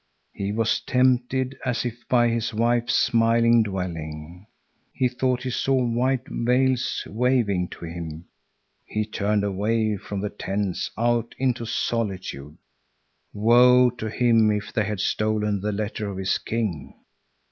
He 0.33 0.51
was 0.51 0.79
tempted, 0.79 1.59
as 1.63 1.85
if 1.85 2.07
by 2.09 2.29
his 2.29 2.55
wife's 2.55 2.95
smiling 2.95 3.61
dwelling. 3.61 4.47
He 4.93 5.07
thought 5.07 5.43
he 5.43 5.51
saw 5.51 5.75
white 5.75 6.23
veils 6.27 7.03
waving 7.07 7.67
to 7.69 7.85
him. 7.85 8.25
He 8.87 9.05
turned 9.05 9.43
away 9.43 9.97
from 9.97 10.21
the 10.21 10.31
tents 10.31 10.89
out 10.97 11.35
into 11.37 11.67
solitude. 11.67 12.57
Woe 13.31 13.91
to 13.91 14.09
him 14.09 14.49
if 14.49 14.73
they 14.73 14.85
had 14.85 14.99
stolen 14.99 15.61
the 15.61 15.71
letter 15.71 16.09
of 16.09 16.17
his 16.17 16.39
king! 16.39 16.95